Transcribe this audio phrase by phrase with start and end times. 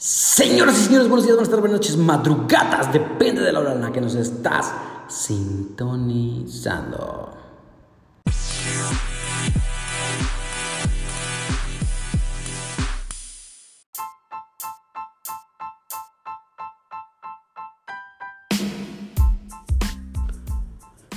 [0.00, 3.80] Señoras y señores, buenos días, buenas tardes, buenas noches, madrugadas, depende de la hora en
[3.80, 4.72] la que nos estás
[5.08, 7.36] sintonizando.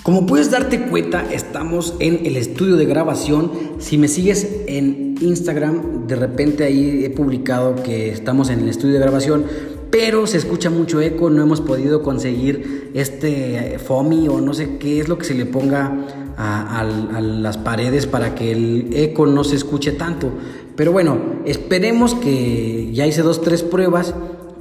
[0.02, 3.75] Como puedes darte cuenta, estamos en el estudio de grabación.
[3.77, 8.96] Si me sigues en Instagram, de repente ahí he publicado que estamos en el estudio
[8.96, 9.46] de grabación,
[9.89, 15.00] pero se escucha mucho eco, no hemos podido conseguir este FOMI o no sé qué
[15.00, 19.43] es lo que se le ponga a, a las paredes para que el eco no
[19.43, 20.32] se escuche tanto.
[20.76, 24.15] Pero bueno, esperemos que ya hice dos, tres pruebas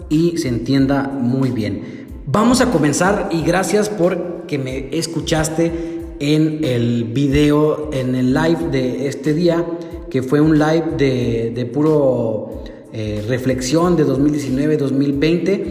[0.08, 2.00] y se entienda muy bien.
[2.26, 8.68] Vamos a comenzar y gracias por que me escuchaste en el video, en el live
[8.70, 9.64] de este día,
[10.10, 15.64] que fue un live de, puro eh, reflexión de 2019-2020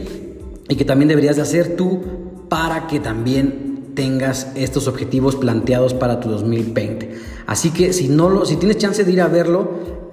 [0.69, 1.99] y que también deberías de hacer tú
[2.47, 7.11] para que también tengas estos objetivos planteados para tu 2020.
[7.47, 9.69] Así que si, no lo, si tienes chance de ir a verlo,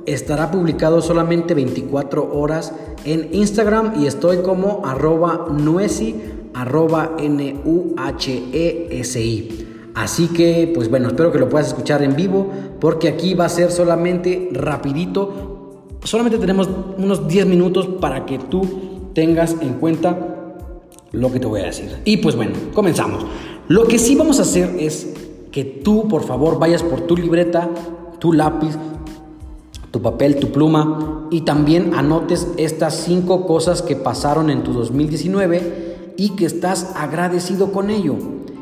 [0.07, 2.73] estará publicado solamente 24 horas
[3.05, 6.17] en Instagram y estoy como arroba nuesi
[6.57, 8.07] arroba N-U-H-E-S-I.
[9.97, 13.49] Así que, pues bueno, espero que lo puedas escuchar en vivo, porque aquí va a
[13.49, 15.87] ser solamente rapidito.
[16.05, 18.61] Solamente tenemos unos 10 minutos para que tú
[19.15, 20.55] tengas en cuenta
[21.13, 21.97] lo que te voy a decir.
[22.05, 23.25] Y pues bueno, comenzamos.
[23.69, 25.15] Lo que sí vamos a hacer es
[25.51, 27.71] que tú, por favor, vayas por tu libreta,
[28.19, 28.77] tu lápiz,
[29.93, 36.13] tu papel, tu pluma y también anotes estas cinco cosas que pasaron en tu 2019
[36.19, 38.17] y que estás agradecido con ello.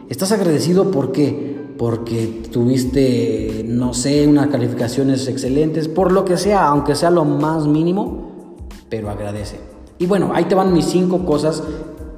[0.09, 1.65] Estás agradecido por qué?
[1.79, 7.67] Porque tuviste, no sé, unas calificaciones excelentes, por lo que sea, aunque sea lo más
[7.67, 9.59] mínimo, pero agradece.
[9.99, 11.63] Y bueno, ahí te van mis cinco cosas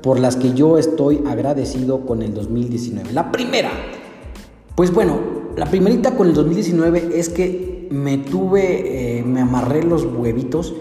[0.03, 3.13] por las que yo estoy agradecido con el 2019.
[3.13, 3.71] La primera,
[4.75, 5.21] pues bueno,
[5.57, 10.75] la primerita con el 2019 es que me tuve, eh, me amarré los huevitos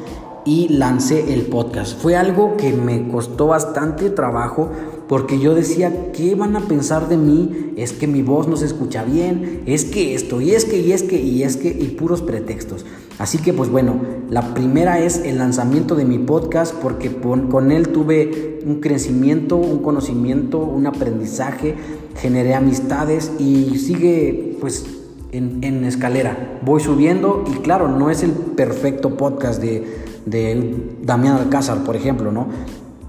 [0.44, 2.00] y lancé el podcast.
[2.00, 4.70] Fue algo que me costó bastante trabajo
[5.08, 7.74] porque yo decía, ¿qué van a pensar de mí?
[7.78, 10.92] Es que mi voz no se escucha bien, es que esto, y es que, y
[10.92, 12.86] es que, y es que, y puros pretextos.
[13.18, 13.96] Así que pues bueno,
[14.30, 19.80] la primera es el lanzamiento de mi podcast porque con él tuve un crecimiento, un
[19.80, 21.76] conocimiento, un aprendizaje,
[22.18, 24.86] generé amistades y sigue pues
[25.32, 26.60] en, escalera.
[26.66, 32.32] Voy subiendo y claro, no es el perfecto podcast de de Damián Alcázar, por ejemplo,
[32.32, 32.48] ¿no?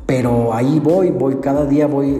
[0.07, 2.19] Pero ahí voy, voy, cada día voy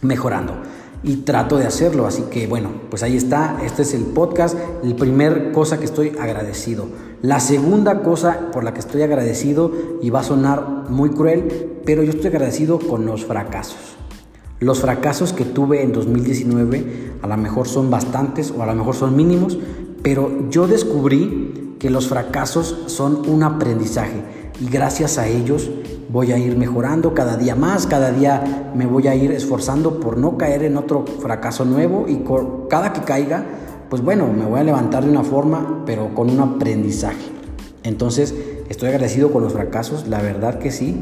[0.00, 0.54] mejorando
[1.02, 2.06] y trato de hacerlo.
[2.06, 6.16] Así que bueno, pues ahí está, este es el podcast, la primera cosa que estoy
[6.20, 6.86] agradecido.
[7.22, 9.70] La segunda cosa por la que estoy agradecido,
[10.02, 13.96] y va a sonar muy cruel, pero yo estoy agradecido con los fracasos.
[14.58, 18.94] Los fracasos que tuve en 2019 a lo mejor son bastantes o a lo mejor
[18.94, 19.58] son mínimos,
[20.02, 25.70] pero yo descubrí que los fracasos son un aprendizaje y gracias a ellos
[26.10, 30.18] voy a ir mejorando cada día más, cada día me voy a ir esforzando por
[30.18, 32.22] no caer en otro fracaso nuevo y
[32.68, 33.44] cada que caiga,
[33.88, 37.30] pues bueno, me voy a levantar de una forma, pero con un aprendizaje.
[37.82, 38.34] Entonces,
[38.68, 40.96] estoy agradecido con los fracasos, la verdad que sí,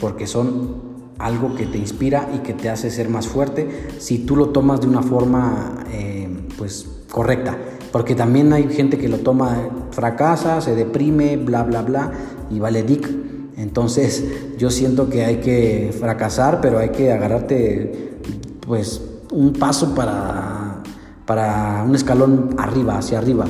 [0.00, 4.36] porque son algo que te inspira y que te hace ser más fuerte si tú
[4.36, 7.56] lo tomas de una forma eh, pues correcta.
[7.92, 12.12] Porque también hay gente que lo toma, fracasa, se deprime, bla, bla, bla,
[12.50, 13.08] y vale dick.
[13.56, 14.24] Entonces
[14.58, 18.18] yo siento que hay que fracasar, pero hay que agarrarte
[18.60, 19.02] pues
[19.32, 20.82] un paso para,
[21.26, 23.46] para un escalón arriba, hacia arriba.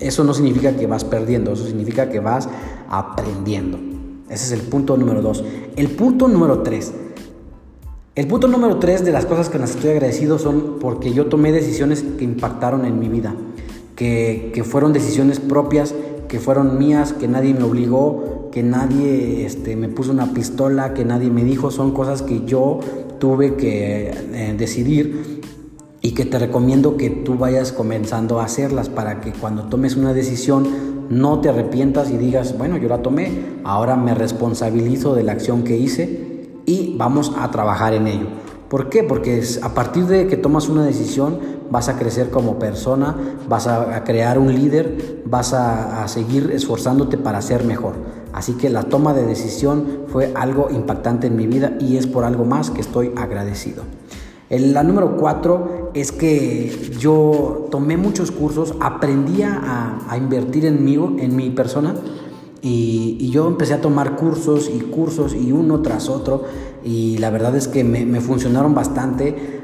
[0.00, 2.48] Eso no significa que vas perdiendo, eso significa que vas
[2.88, 3.78] aprendiendo.
[4.28, 5.44] Ese es el punto número dos.
[5.76, 6.92] El punto número tres.
[8.16, 11.52] El punto número tres de las cosas que nos estoy agradecido son porque yo tomé
[11.52, 13.34] decisiones que impactaron en mi vida
[13.98, 15.92] que, fueron decisiones propias,
[16.28, 21.04] que fueron mías, que nadie me obligó, que nadie este, me puso una pistola, que
[21.04, 22.78] nadie me dijo, son cosas que yo
[23.18, 25.40] tuve que eh, decidir
[26.00, 30.12] y que te recomiendo que tú vayas comenzando a hacerlas para que cuando tomes una
[30.12, 33.32] decisión no te arrepientas y digas, bueno, yo la tomé,
[33.64, 38.26] ahora me responsabilizo de la acción que hice y vamos a trabajar en ello.
[38.68, 39.02] ¿Por qué?
[39.02, 43.16] Porque a partir de que tomas una decisión vas a crecer como persona,
[43.48, 47.94] vas a, crear un líder, vas a, seguir esforzándote para ser mejor.
[48.32, 52.24] Así que la toma de decisión fue algo impactante en mi vida y es por
[52.24, 53.84] algo más que estoy agradecido.
[54.50, 61.36] la número cuatro es que yo tomé muchos cursos, aprendí a, invertir en mí, en
[61.36, 61.94] mi persona
[62.62, 66.44] Y, yo empecé a tomar cursos y cursos y uno tras otro
[66.82, 69.57] y la verdad es que me funcionaron bastante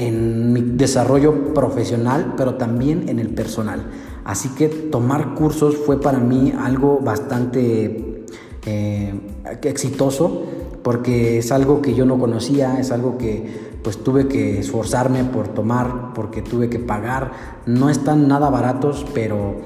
[0.00, 3.84] en mi desarrollo profesional, pero también en el personal.
[4.24, 8.24] Así que tomar cursos fue para mí algo bastante
[8.64, 9.14] eh,
[9.62, 10.44] exitoso
[10.82, 15.48] porque es algo que yo no conocía, es algo que pues tuve que esforzarme por
[15.48, 17.32] tomar, porque tuve que pagar.
[17.66, 19.60] No están nada baratos, pero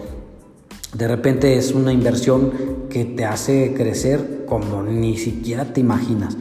[0.97, 2.53] de repente es una inversión
[2.91, 6.37] que te hace crecer como ni siquiera te imaginas.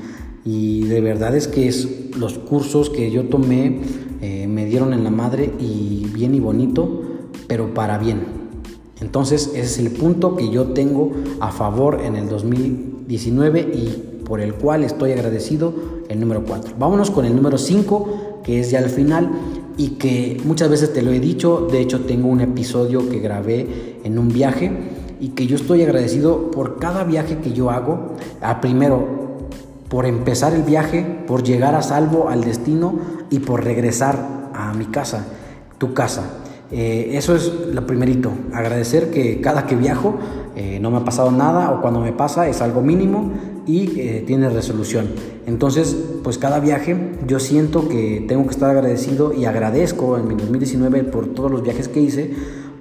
[0.46, 3.82] Y de verdad es que es los cursos que yo tomé
[4.22, 7.02] eh, me dieron en la madre y bien y bonito,
[7.48, 8.44] pero para bien.
[9.02, 14.40] Entonces ese es el punto que yo tengo a favor en el 2019 y por
[14.40, 15.74] el cual estoy agradecido,
[16.10, 16.76] el número 4.
[16.80, 19.30] Vámonos con el número 5, que es ya el final
[19.78, 24.00] y que muchas veces te lo he dicho, de hecho tengo un episodio que grabé
[24.04, 24.72] en un viaje
[25.20, 28.14] y que yo estoy agradecido por cada viaje que yo hago.
[28.42, 29.23] A primero,
[29.94, 32.98] por empezar el viaje, por llegar a salvo al destino
[33.30, 35.24] y por regresar a mi casa,
[35.78, 36.24] tu casa.
[36.72, 40.16] Eh, eso es lo primerito, agradecer que cada que viajo
[40.56, 43.34] eh, no me ha pasado nada o cuando me pasa es algo mínimo
[43.68, 45.10] y eh, tiene resolución.
[45.46, 50.34] Entonces, pues cada viaje yo siento que tengo que estar agradecido y agradezco en mi
[50.34, 52.34] 2019 por todos los viajes que hice,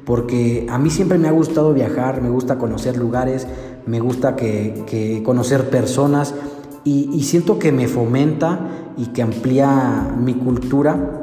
[0.06, 3.46] porque a mí siempre me ha gustado viajar, me gusta conocer lugares,
[3.84, 6.34] me gusta que, conocer personas
[6.84, 8.60] y, siento que me fomenta
[8.96, 11.20] y que amplía mi cultura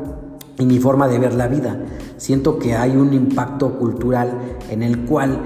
[0.58, 1.80] y mi forma de ver la vida.
[2.18, 5.40] Siento que hay un impacto cultural en el cual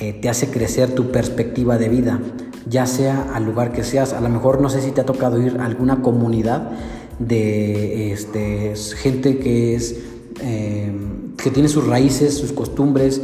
[0.00, 2.20] eh, te hace crecer tu perspectiva de vida,
[2.68, 4.12] ya sea al lugar que seas.
[4.12, 6.70] A lo mejor no sé si te ha tocado ir a alguna comunidad
[7.18, 9.96] de este, gente que es
[10.42, 10.90] eh,
[11.36, 13.20] que tiene sus raíces, sus costumbres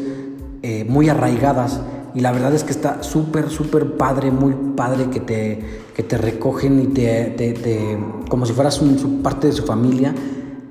[0.62, 1.80] eh, muy arraigadas.
[2.16, 5.62] Y la verdad es que está súper, súper padre, muy padre que te,
[5.94, 7.98] que te recogen y te,
[8.30, 10.14] como si fueras un, parte de su familia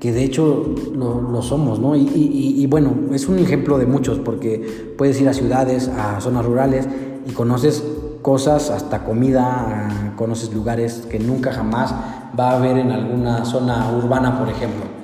[0.00, 1.94] que de hecho lo, somos, ¿no?
[1.94, 6.88] Y, bueno, es un ejemplo de muchos, porque puedes ir a ciudades, a zonas rurales
[7.28, 7.84] y conoces
[8.22, 11.94] cosas, hasta comida, conoces lugares que nunca jamás
[12.38, 14.95] va a haber en alguna zona urbana, por ejemplo.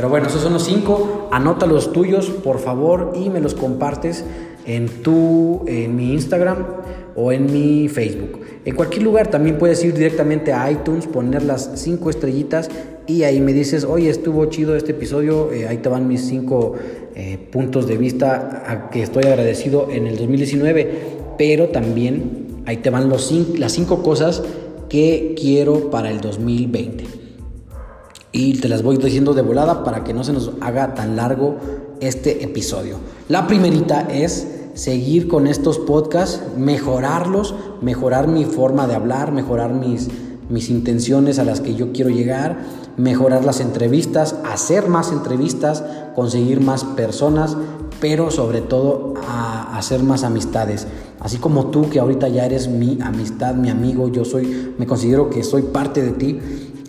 [0.00, 4.24] Pero bueno, esos son los cinco, anota los tuyos, por favor, y me los compartes
[4.64, 6.64] en tu, en mi Instagram
[7.14, 8.40] o en mi Facebook.
[8.64, 12.70] En cualquier lugar también puedes ir directamente a iTunes, poner las cinco estrellitas
[13.06, 16.76] y ahí me dices, oye, estuvo chido este episodio, eh, ahí te van mis cinco
[17.14, 20.92] eh, puntos de vista a que estoy agradecido en el 2019,
[21.36, 24.42] pero también ahí te van los las cinco cosas
[24.88, 27.19] que quiero para el 2020.
[28.32, 31.56] Y te las voy diciendo de volada para que no se nos haga tan largo
[32.00, 32.96] este episodio.
[33.28, 40.08] La primerita es seguir con estos podcasts, mejorarlos, mejorar mi forma de hablar, mejorar mis,
[40.48, 42.58] mis intenciones a las que yo quiero llegar,
[42.96, 45.82] mejorar las entrevistas, hacer más entrevistas,
[46.14, 47.56] conseguir más personas,
[48.00, 50.86] pero sobre todo a hacer más amistades.
[51.20, 55.28] Así como tú que ahorita ya eres mi amistad, mi amigo, yo soy, me considero
[55.28, 56.40] que soy parte de ti.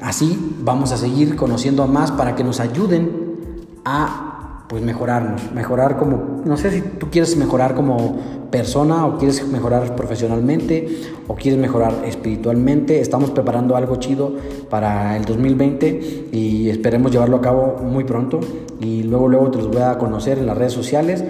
[0.01, 3.37] Así vamos a seguir conociendo a más para que nos ayuden
[3.85, 8.17] a pues mejorarnos, mejorar como, no sé si tú quieres mejorar como
[8.49, 13.01] persona o quieres mejorar profesionalmente o quieres mejorar espiritualmente.
[13.01, 14.33] Estamos preparando algo chido
[14.69, 18.39] para el 2020 y esperemos llevarlo a cabo muy pronto
[18.79, 21.23] y luego luego te los voy a conocer en las redes sociales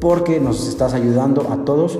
[0.00, 1.98] porque nos estás ayudando a todos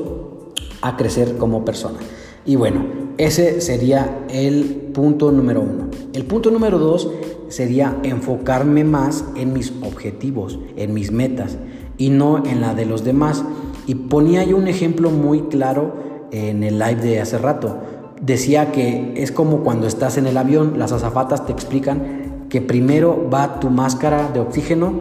[0.82, 1.98] a crecer como persona.
[2.44, 2.84] Y bueno,
[3.16, 5.88] ese sería el punto número uno.
[6.12, 7.10] El punto número dos
[7.48, 11.56] sería enfocarme más en mis objetivos, en mis metas
[11.96, 13.42] y no en la de los demás.
[13.86, 15.94] Y ponía yo un ejemplo muy claro
[16.30, 17.78] en el live de hace rato
[18.25, 23.28] decía que es como cuando estás en el avión, las azafatas te explican que primero
[23.33, 24.95] va tu máscara de oxígeno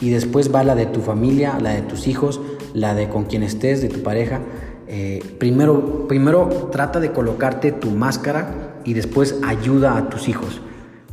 [0.00, 2.40] y después va la de tu familia, la de tus hijos,
[2.72, 4.40] la de con quien estés, de tu pareja.
[4.88, 10.60] Eh, primero, primero trata de colocarte tu máscara y después ayuda a tus hijos.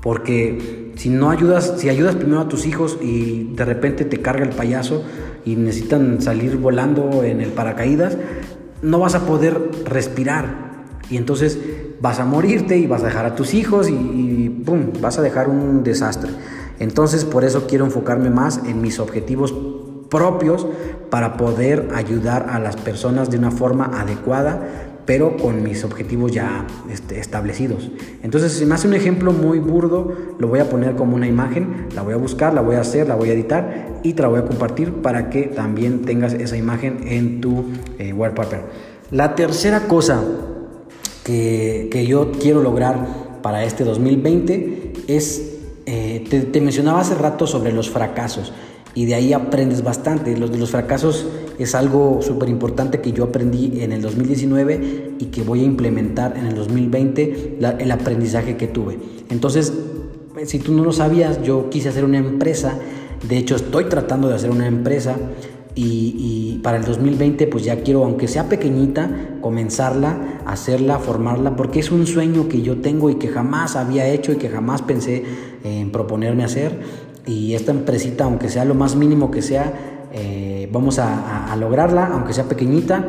[0.01, 4.44] Porque si no ayudas, si ayudas primero a tus hijos y de repente te carga
[4.44, 5.03] el payaso
[5.46, 8.18] y necesitan salir volando en el paracaídas,
[8.82, 10.70] no vas a poder respirar.
[11.12, 11.60] Y entonces
[12.00, 14.63] vas a morirte y vas a dejar a tus hijos y, y
[15.00, 16.32] vas a dejar un desastre.
[16.80, 19.53] Entonces por eso quiero enfocarme más en mis objetivos
[20.10, 20.65] propios
[21.10, 26.65] para poder ayudar a las personas de una forma adecuada pero con mis objetivos ya
[26.89, 27.91] este, establecidos.
[28.24, 31.88] Entonces, si me hace un ejemplo muy burdo, lo voy a poner como una imagen,
[31.96, 34.27] la voy a buscar, la voy a hacer, la voy a editar y te la
[34.27, 37.65] voy a compartir para que también tengas esa imagen en tu
[37.98, 38.62] eh, wallpaper.
[39.12, 40.24] La tercera cosa
[41.23, 47.47] que, que, yo quiero lograr para este 2020 es, eh, te, te mencionaba hace rato
[47.47, 48.53] sobre los fracasos
[48.93, 50.35] y de ahí aprendes bastante.
[50.37, 51.25] Los de los fracasos
[51.59, 56.37] es algo súper importante que yo aprendí en el 2019 y que voy a implementar
[56.37, 58.97] en el 2020 el aprendizaje que tuve.
[59.29, 59.73] Entonces,
[60.45, 62.77] si tú no lo sabías, yo quise hacer una empresa,
[63.27, 65.15] de hecho estoy tratando de hacer una empresa
[65.75, 69.09] y, para el 2020 pues ya quiero, aunque sea pequeñita,
[69.41, 74.31] comenzarla, hacerla, formarla, porque es un sueño que yo tengo y que jamás había hecho
[74.31, 75.23] y que jamás pensé
[75.63, 76.79] en proponerme hacer.
[77.25, 79.73] Y esta empresita, aunque sea lo más mínimo que sea,
[80.13, 83.05] eh, vamos a, lograrla, aunque sea pequeñita,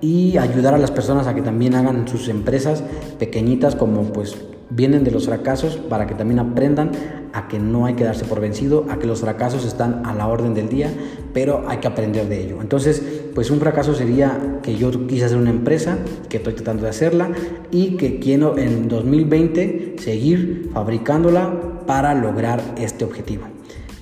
[0.00, 2.82] y ayudar a las personas a que también hagan sus empresas
[3.18, 4.36] pequeñitas como pues
[4.68, 6.90] vienen de los fracasos para que también aprendan
[7.32, 10.26] a que no hay que darse por vencido, a que los fracasos están a la
[10.26, 10.90] orden del día,
[11.34, 12.62] pero hay que aprender de ello.
[12.62, 13.02] Entonces,
[13.34, 15.98] pues un fracaso sería que yo quise hacer una empresa,
[16.30, 17.30] que estoy tratando de hacerla
[17.70, 23.44] y que quiero en 2020 seguir fabricándola para lograr este objetivo.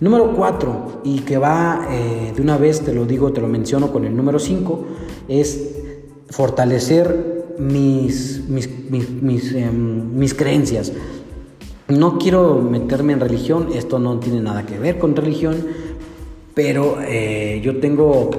[0.01, 3.93] Número 4, y que va eh, de una vez, te lo digo, te lo menciono
[3.93, 4.85] con el número 5,
[5.29, 5.77] es
[6.29, 10.93] fortalecer mis, mis, mis, em, mis, creencias.
[11.89, 15.57] No quiero meterme en religión, esto no tiene nada que ver con religión,
[16.55, 18.31] pero eh, yo tengo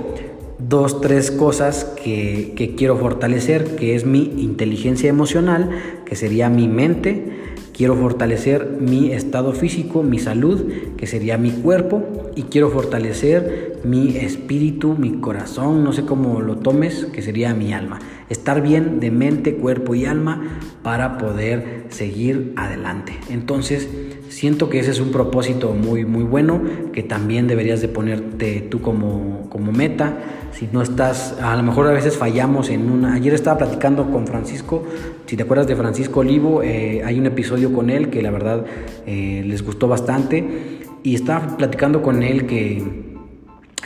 [0.60, 5.70] dos, tres cosas que, que quiero fortalecer, que es mi inteligencia emocional,
[6.06, 12.04] que sería mi mente, Quiero fortalecer mi estado físico, mi salud, que sería mi cuerpo,
[12.36, 17.74] y quiero fortalecer mi espíritu, mi corazón, no sé cómo lo tomes, que sería mi
[17.74, 18.00] alma.
[18.30, 23.14] Estar bien de mente, cuerpo y alma para poder seguir adelante.
[23.30, 23.88] Entonces,
[24.30, 26.62] siento que ese es un propósito muy, muy bueno,
[26.92, 30.18] que también deberías de ponerte tú como, como meta
[30.54, 33.16] si no estás, a lo mejor a veces fallamos en una...
[33.16, 34.84] Ayer estaba platicando con Francisco,
[35.26, 38.66] si te acuerdas de Francisco Olivo, eh, hay un episodio con él que la verdad
[39.08, 42.84] eh, les gustó bastante y estaba platicando con él que,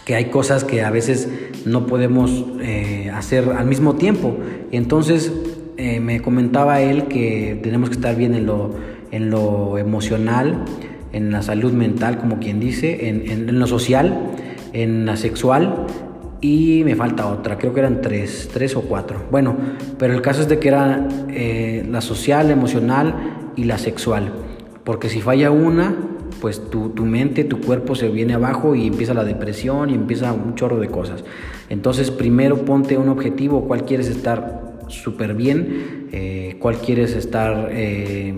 [0.06, 1.29] que hay cosas que a veces
[1.70, 4.36] no podemos eh, hacer al mismo tiempo.
[4.72, 5.32] Entonces
[6.02, 8.72] me comentaba él que tenemos que estar bien en lo,
[9.12, 10.66] en lo emocional,
[11.14, 14.18] en la salud mental, como quien dice, en, en lo social,
[14.74, 15.86] en la sexual
[16.42, 19.24] y me falta otra, creo que eran tres, tres o cuatro.
[19.32, 19.56] Bueno,
[19.98, 24.32] pero el caso es de que era eh, la social, la emocional y la sexual.
[24.84, 25.96] Porque si falla una,
[26.41, 30.34] pues tu, tu, mente, tu cuerpo se viene abajo y empieza la depresión y empieza
[30.34, 31.24] un chorro de cosas.
[31.70, 38.34] Entonces primero ponte un objetivo, cuál quieres estar súper bien, eh, cuál quieres estar, eh,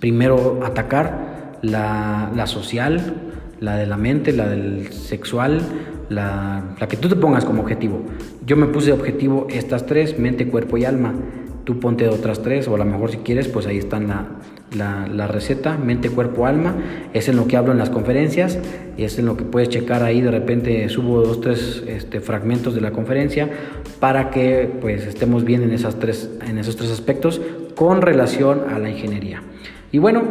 [0.00, 3.14] primero atacar, la, la social,
[3.60, 5.60] la de la mente, la del sexual,
[6.08, 8.02] la, que tú te pongas como objetivo.
[8.46, 11.14] Yo me puse objetivo estas tres, mente, cuerpo y alma.
[11.68, 15.26] Tú ponte otras tres, o a lo mejor si quieres, pues ahí está la, la,
[15.26, 16.74] receta, mente, cuerpo, alma.
[17.12, 18.58] Es en lo que hablo en las conferencias,
[18.96, 20.22] y es en lo que puedes checar ahí.
[20.22, 23.50] De repente subo dos, tres este, fragmentos de la conferencia
[24.00, 27.38] para que pues estemos bien en, esas tres, en esos tres aspectos
[27.74, 29.42] con relación a la ingeniería.
[29.92, 30.22] Y bueno,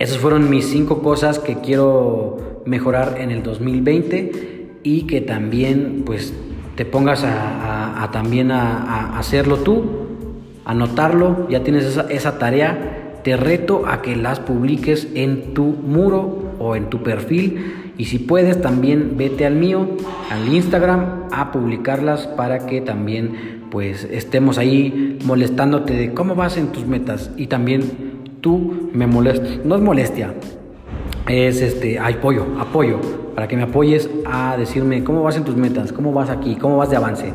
[0.00, 6.34] esas fueron mis cinco cosas que quiero mejorar en el 2020 y que también pues
[6.74, 10.01] te pongas a, también a, hacerlo tú,
[10.64, 16.76] anotarlo, ya tienes esa, tarea, te reto a que las publiques en tu muro o
[16.76, 19.86] en tu perfil y si puedes también vete al mío,
[20.30, 26.68] al Instagram, a publicarlas para que también pues estemos ahí molestándote de cómo vas en
[26.68, 30.34] tus metas y también tú me molestas, no es molestia,
[31.28, 32.98] es este apoyo, apoyo,
[33.34, 36.76] para que me apoyes a decirme cómo vas en tus metas, cómo vas aquí, cómo
[36.76, 37.32] vas de avance.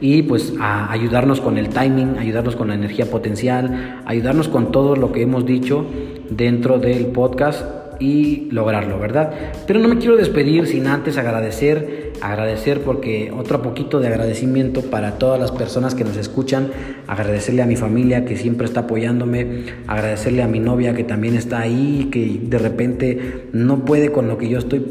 [0.00, 4.96] Y pues a ayudarnos con el timing, ayudarnos con la energía potencial, ayudarnos con todo
[4.96, 5.84] lo que hemos dicho
[6.30, 7.64] dentro del podcast
[8.00, 9.32] y lograrlo, ¿verdad?
[9.66, 15.18] Pero no me quiero despedir sin antes agradecer agradecer porque otro poquito de agradecimiento para
[15.18, 16.70] todas las personas que nos escuchan,
[17.06, 21.60] agradecerle a mi familia que siempre está apoyándome, agradecerle a mi novia que también está
[21.60, 24.84] ahí, que de repente no puede con lo que yo estoy.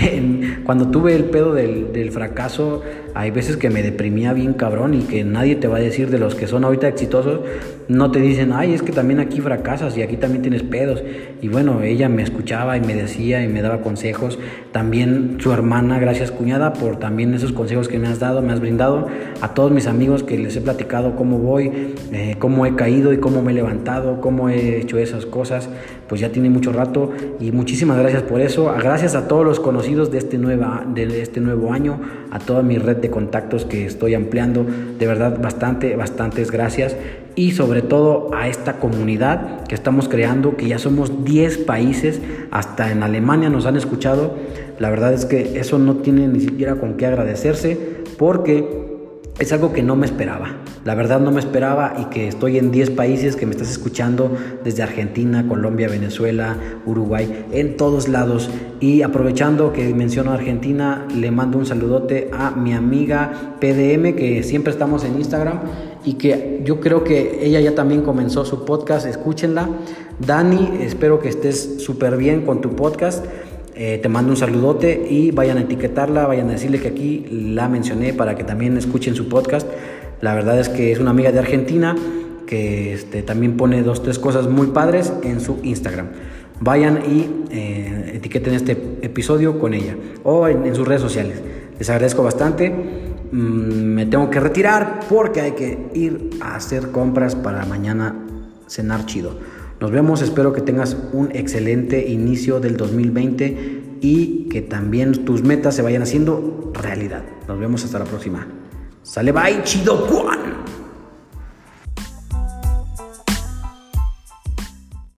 [0.64, 2.82] Cuando tuve el pedo del, del fracaso,
[3.14, 6.18] hay veces que me deprimía bien cabrón y que nadie te va a decir de
[6.18, 7.40] los que son ahorita exitosos,
[7.88, 11.02] no te dicen, ay, es que también aquí fracasas y aquí también tienes pedos.
[11.40, 14.38] Y bueno, ella me escuchaba y me decía y me daba consejos.
[14.72, 18.60] También su hermana, gracias cuñada, por también esos consejos que me has dado, me has
[18.60, 19.08] brindado.
[19.40, 23.18] A todos mis amigos que les he platicado cómo voy, eh, cómo he caído y
[23.18, 25.70] cómo me he levantado, cómo he hecho esas cosas,
[26.08, 27.12] pues ya tiene mucho rato.
[27.40, 28.70] Y muchísimas gracias por eso.
[28.78, 32.00] Gracias a todos los conocidos de este, nueva, de este nuevo año,
[32.30, 34.66] a toda mi red de contactos que estoy ampliando.
[34.98, 36.96] De verdad, bastante, bastantes gracias
[37.34, 42.90] y sobre todo a esta comunidad que estamos creando, que ya somos 10 países, hasta
[42.90, 44.34] en Alemania nos han escuchado.
[44.78, 47.78] La verdad es que eso no tiene ni siquiera con qué agradecerse
[48.18, 48.87] porque
[49.38, 50.56] es algo que no me esperaba.
[50.84, 54.36] La verdad no me esperaba y que estoy en 10 países que me estás escuchando
[54.64, 58.50] desde Argentina, Colombia, Venezuela, Uruguay, en todos lados.
[58.80, 64.72] Y aprovechando que menciono Argentina, le mando un saludote a mi amiga PDM, que siempre
[64.72, 65.60] estamos en Instagram
[66.04, 69.68] y que yo creo que ella ya también comenzó su podcast, escúchenla.
[70.18, 73.24] Dani, espero que estés súper bien con tu podcast.
[73.80, 77.68] Eh, te mando un saludote y vayan a etiquetarla, vayan a decirle que aquí la
[77.68, 79.68] mencioné para que también escuchen su podcast.
[80.20, 81.94] La verdad es que es una amiga de Argentina
[82.44, 86.08] que este, también pone dos, tres cosas muy padres en su Instagram.
[86.58, 89.94] Vayan y eh, etiqueten este episodio con ella
[90.24, 91.40] o en sus redes sociales.
[91.78, 92.70] Les agradezco bastante.
[93.30, 93.36] Mm,
[93.94, 98.26] me tengo que retirar porque hay que ir a hacer compras para mañana
[98.66, 99.38] cenar chido.
[99.80, 105.76] Nos vemos, espero que tengas un excelente inicio del 2020 y que también tus metas
[105.76, 107.22] se vayan haciendo realidad.
[107.46, 108.46] Nos vemos hasta la próxima.
[109.02, 110.06] Sale, bye, chido.